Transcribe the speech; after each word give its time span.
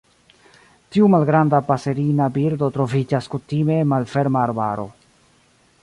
Tiu 0.95 1.09
malgranda 1.15 1.59
paserina 1.67 2.29
birdo 2.39 2.71
troviĝas 2.79 3.31
kutime 3.35 3.79
en 3.83 3.93
malferma 3.95 4.43
arbaro. 4.49 4.89